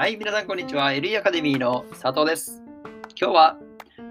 [0.00, 0.92] はい、皆さんこんにちは。
[0.92, 2.62] LE アカデミーの佐藤です。
[3.20, 3.58] 今日は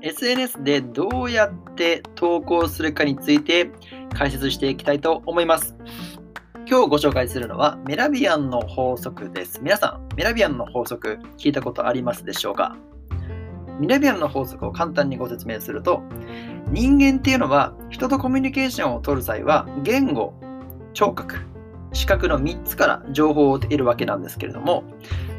[0.00, 3.68] SNS でどうやって投稿するかについて
[4.14, 5.74] 解説していきたいと思います。
[6.68, 9.60] 今日ご紹介するのはメラビアンの法則です。
[9.60, 12.76] 皆さん、メラビアンの法則聞いたことありますでしょうか？
[13.80, 16.04] メラビアンの法則を簡単にご説明すると、
[16.68, 20.32] 人間っていうのは人とコミュニケーションを取る際は言語、
[20.92, 21.40] 聴覚、
[21.92, 24.84] 視覚の3つから情報を得るわけなんですけれども、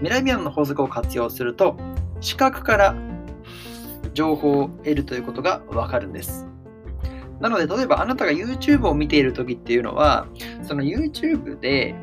[0.01, 1.77] メラビアンの法則を活用すると、
[2.21, 2.95] 視覚から
[4.13, 6.47] 情報を得るということがわかるんです。
[7.39, 10.27] なので、例えばあなたが YouTube を見ているときっていうのは、
[10.63, 11.95] その YouTube で、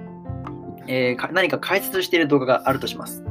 [0.87, 3.25] えー何か解説している動画があるとします。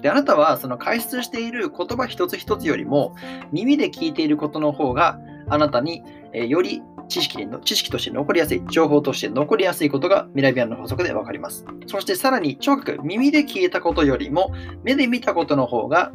[0.00, 3.14] で、あなたはその解説している言葉一つ一つよりも、
[3.52, 6.82] 耳で聞いていることの方があなたに、えーより
[7.12, 11.66] 知識に知識として残りやすい、情報として残りやすいことがミラビアンの法則でわかります。
[11.86, 16.12] そしてさらに聴覚、耳で聞いたことよりも目で見たことの方が、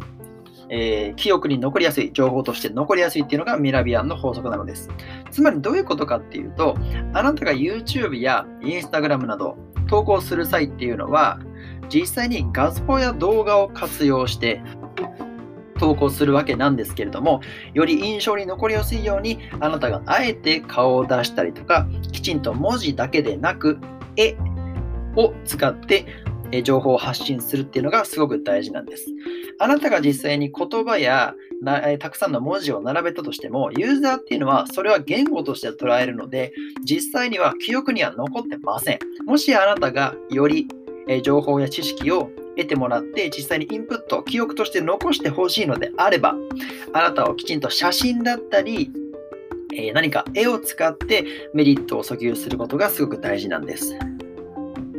[0.70, 4.90] えー記憶に残りやすい、情報として残りやすいっていうのがミラビアンの法則なのです。
[5.30, 6.76] つまりどういうことかっていうと、
[7.14, 9.56] あなたが YouTube や Instagram など
[9.88, 11.40] 投稿する際っていうのは、
[11.90, 14.62] 実際に画像や動画を活用して
[15.78, 17.42] 投稿するわけなんですけれども、
[17.74, 23.78] より印象に残りやすいように、あなたがあえて顔を出したりとか、きちんと文字だけでなく、
[24.16, 24.36] 絵
[25.16, 26.06] を使って
[26.64, 29.06] 情報を発信するっていうのがすごく大事なんです。
[29.60, 31.34] あなたが実際に言葉や
[32.00, 39.00] たくさんの文字を並べたとしても、ユーザーっていうのはそれは言語として捉えるので、実際には記憶には残ってません。
[39.26, 40.68] もしあなたがより
[41.24, 46.36] 情報や知識を得てもらって実際にインプット、記憶として残してほしいのであれば、
[46.94, 48.92] あなたをきちんと写真だったり、
[49.74, 53.98] え何か絵を使ってメリットを訴求することがすごく大事なんです。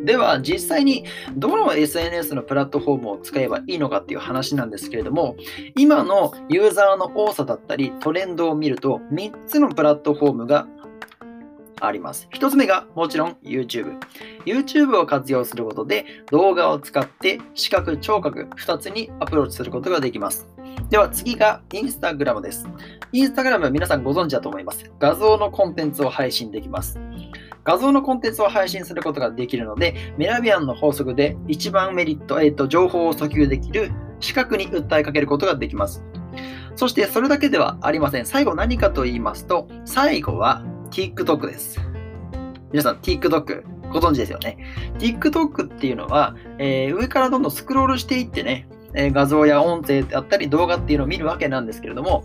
[0.05, 1.05] では実際に
[1.37, 5.37] どの SNS のプラットフォームを使えばいいのかっていう話なんですけれども
[5.77, 10.67] 今のユーザーの多さだったりトレンドを見ると3つのプラットフォームが
[11.81, 12.29] あります。
[12.33, 13.99] 1つ目がもちろん YouTube。
[14.45, 20.47] YouTube を活用することで動画を使って視覚、聴覚2つにアプローチすることができます。
[20.91, 22.67] では次が Instagram です。
[23.13, 24.91] Instagram 皆さんご存知だと思います。
[24.99, 26.99] 画像のコンテンツを配信できます。
[27.65, 36.03] 画像のコンテンツを配信することができるので、メラビアンの法則で一番メリット、えーと情報を訴求できる視覚に訴えかけることができます。
[36.77, 38.27] そしてそれだけではありません。
[38.27, 41.81] 最後何かと言いますと、最後は TikTok です。
[42.71, 44.59] 皆さん TikTok ご存知ですよね
[44.99, 52.25] ？TikTok っていうのは、えー上からどんどんスクロールしていってね、え画像や音声だったり動画っていうのを見るわけなんですけれども、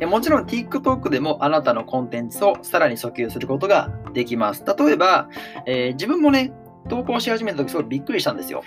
[0.00, 4.64] えもちろん TikTok でもあなたのコンテンツをさらに訴求することができます。
[4.64, 5.28] 例えば、
[5.66, 6.52] えー自分もね、
[6.88, 8.62] 投稿し始めた時すごいびっくりしたんですよ。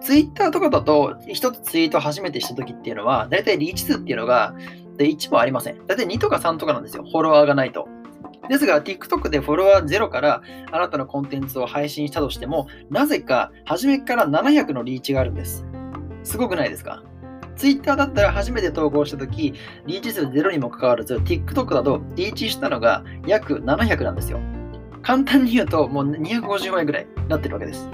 [0.00, 4.54] Twitter とかだと、一つツイート初めてした時っていうのは、だいたいリーチ数っていうのが
[4.96, 5.86] で1もありません。
[5.86, 7.04] だいたい2とか3とかなんですよ。
[7.04, 7.88] フォロワーがないと。
[8.48, 15.64] ですが、TikTok でフォロワーゼロからあなたのコンテンツを配信したとしても、なぜか初めから700のリーチがあるんです。
[16.22, 17.02] すごくないですか
[17.56, 19.54] ？Twitter だったら初めて投稿したとき、
[19.86, 24.40] リーチ数ゼロにもかかわらず、TikTok だとリーチしたのが約700なんですよ。
[25.02, 27.88] 簡単に言うと、もう250万円ぐらいになってるわけです。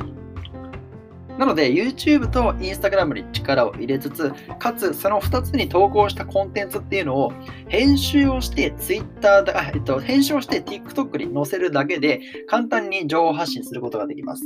[1.38, 7.32] なので、YouTube と Instagram に力を入れつつ、かつその2つに投稿したコンテンツっていうのを
[7.68, 14.44] 編集をして Twitter だ、えっと、編集をして TikTok に載せるだけで簡単に情報発信することができます。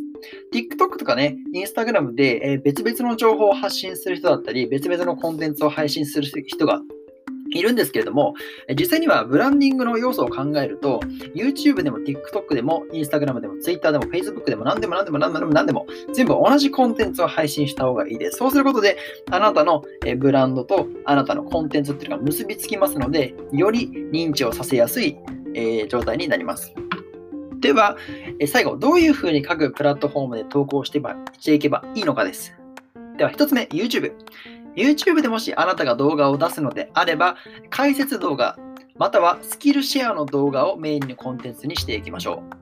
[0.53, 6.81] TikTok とかね、Instagram で、別々の情報を発信する人だったり、別々のコンテンツを配信する人が
[7.55, 8.35] いるんですけれども、
[8.79, 11.01] 実際にはブランディングの要素を考えると、
[11.35, 18.39] YouTube でも TikTok でも Instagram でも Twitter でも Facebook でも何でも何でも何でも何でも全部同じコンテンツを配信した方がいいです。
[18.39, 18.99] そうすることで、
[19.31, 19.85] あなたの
[20.19, 25.17] ブランドとあなたのコンテンツっていうのが結びつきますので、より認知をさせやすい、
[25.55, 26.75] え状態になります。
[27.61, 27.97] では、
[28.47, 31.01] 最後、どういうふうに各プラットフォームで投稿して
[31.55, 32.55] いけばいいのかです。
[33.17, 34.13] では、1つ目、YouTube。
[34.77, 37.37] YouTube でもしあなたが動画を出すのであれば、
[37.71, 38.57] 解説動画、
[38.97, 42.59] またはスキルシェアの動画をメインのコンテンツにしていきましょう。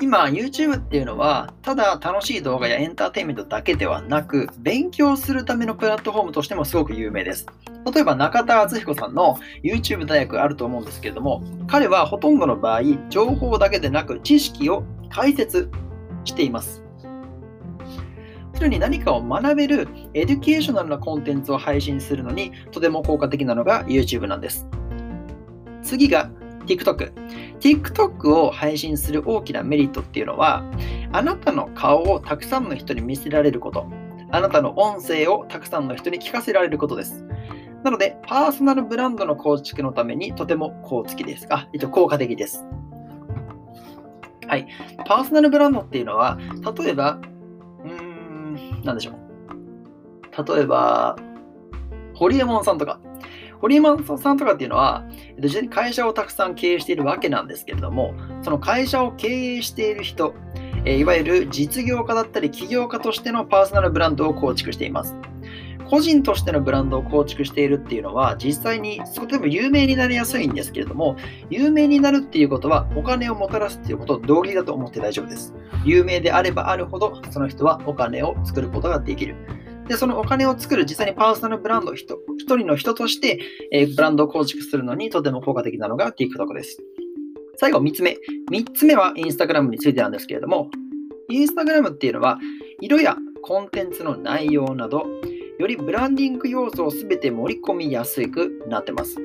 [0.00, 7.46] 今、YouTube っていうのは、ただ楽しい動画やエンターテインメントだけではなく、勉強するためのプラットフォームとしてもすごく有名です。
[7.92, 15.70] 例えば、中田敦彦さんの YouTube 大学あると思うんですけれども、彼はほとんどの場合、情報だけでなく知識を解説
[16.24, 16.83] しています。
[18.64, 24.66] 常に何かを学べる educational なコンテンツを配信するのにとても効果的なのが YouTube なんです。
[25.82, 26.30] 次が
[26.66, 27.12] TikTok。
[27.60, 30.64] TikTok を配信する大きなメリットっていうのは、
[31.12, 33.86] あなたの顔をたくさんの人に見せられること。
[34.30, 37.22] あなたの音声をたくさんの人に聞かせられることです。
[37.84, 41.46] なので、パーソナルブランドの構築のためにとても効果です。
[41.50, 42.64] あ、えっと、効果的です。
[44.48, 44.66] はい。
[45.06, 46.38] パーソナルブランドっていうのは、
[46.78, 47.20] 例えば、
[48.84, 50.54] なんでしょう。
[50.54, 51.16] 例えば、
[52.14, 53.00] ホリエモンさんとか。
[53.60, 55.04] ホリエモンさんとかっていうのは、
[55.42, 60.34] 実際に会社をたくさん経営しているわけなんですけれども、その会社を経営している人、
[60.84, 65.16] いわゆる実業家だったり起業家としてのパーソナルブランドを構築しています。
[65.88, 71.16] 個人としてのブランドを構築しているっていうのは、実際にとても有名になりやすいんですけれども、
[71.50, 75.54] 有名になるっていうことは、お金をもたらすっていうことと同義だと思って大丈夫です。
[75.84, 79.36] 有名であればあるほど、その人はお金を作ることができる。
[79.88, 82.06] で、そのお金を作る、実際にパーソナルブランド、一
[82.38, 83.38] 人の人として、
[83.70, 86.78] えー、ブランドを構築するのにとても効果的なのが TikTok です。
[87.56, 88.16] 最後、3つ目。
[88.50, 90.70] 3つ目は Instagram についてなんですけれども、
[91.30, 92.38] Instagram っていうのは、
[92.80, 95.06] 色やコンテンツの内容など、
[95.58, 99.16] よりブランディング要素をすべて盛り込みやすくなってます。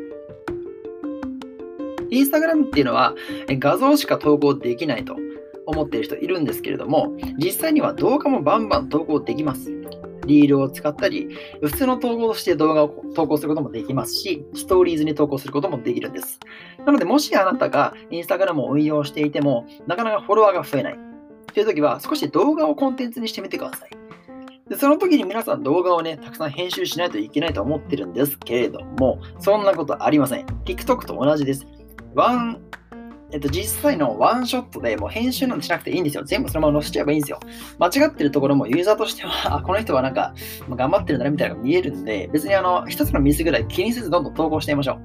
[2.12, 3.16] インスタグラムっていうのは
[3.48, 5.16] 画像しか投稿できないと
[5.66, 9.72] 思っている人いるんですけれども、実際には動画もバンバン投稿できます。
[10.26, 11.28] リールを使ったり、
[11.62, 16.40] 普通の投稿として動画を投稿することもできますし、ストーリーズに投稿することもできるんです。
[16.86, 21.00] なので、もしあなたがインスタグラムを運用していても、なかなかフォロワーが増えない。
[21.54, 23.99] という時は、少し動画をコンテンツにしてみてください。
[24.70, 30.46] でその時に皆さん動画をね、たくさん編集しないといけないと思ってるんですけれども、そんなことありません。
[30.46, 31.66] TikTok と同じです。
[32.14, 32.62] ワン、
[33.32, 36.24] えっと、実際のワンショットでもう編集なんてしなくていいんですよ。
[36.24, 37.40] 全部そのまま載せちゃえばいいんですよ。
[37.80, 40.36] 間違ってるところもユーザーとしては、この人はなんか
[40.70, 45.00] 頑張ってるんだねみたいなのが見えるんで、別にあの、一つのミスぐらい気にせずどんどん投稿してみましょ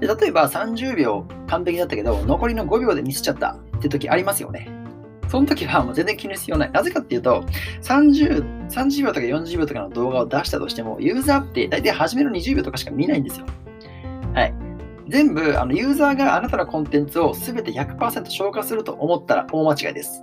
[0.00, 4.73] で例えば30秒完璧だったけど、残りの5秒でミスっちゃったって時ありますよね。
[5.28, 6.72] その時はもう全然気にする必要ない。
[6.72, 7.44] なぜかっていうと、
[7.82, 13.46] 30, 30秒とか40秒とかの動画を出したとしても、ユーザーって大体初めの20秒とかしか見ないんですよ。
[14.34, 14.63] はい。
[15.08, 20.22] 全部、あのユーザーがあなたのコンテンツを全て100%消化すると思ったら大間違いです。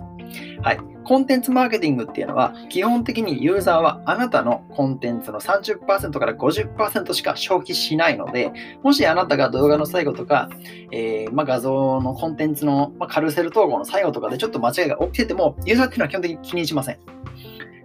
[0.62, 0.78] はい。
[1.04, 8.52] コンテンツマーケティングっていうのは、基本的にユーザーはあなたのコンテンツの30%から50%しか消費しないので、
[8.82, 10.48] もしあなたが動画の最後とか、
[10.92, 16.98] えー、まあ、画像のコンテンツの、まあ、カルセル統合の最後とかでちょっと間違いが起きてても、ユーザーっていうのは基本的に気にしません。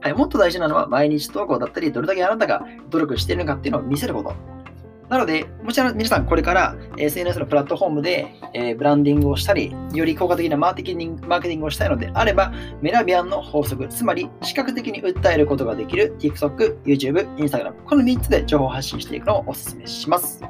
[0.01, 4.56] はい、もっと大事なのは毎日投稿だったり、どれだけあなたが努力しているのかっていうのを見せること。
[5.09, 12.51] なので、もちろん皆さんこれから SNS のプラットフォームで、えー、ブランディングをしたり、より効果的なマーケティングマーケティングをしたいのであれば、
[12.81, 20.41] メラビアンの法則、つまり視覚的に訴えることができる TikTok、YouTube、Instagram、この3つで情報発信していくのをお勧めします。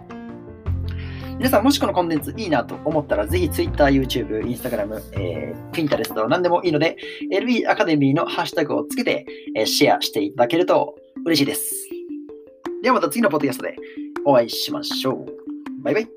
[1.37, 6.97] 皆さん、もしこのコンテンツいいなと思ったら、ぜひ Twitter、YouTube、Instagram、えー、Pinterest 何でもいいので、
[7.31, 9.23] LB アカデミーのハッシュタグをつけて、
[9.55, 10.95] えー、シェアしていただけると
[11.25, 11.87] 嬉しいです。
[12.81, 13.75] ではまた次のポッドキャストで
[14.29, 15.25] お会いしましょう。
[15.83, 16.07] バイバイ。